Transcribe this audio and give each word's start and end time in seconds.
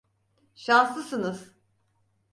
Şanslısınız. 0.55 1.55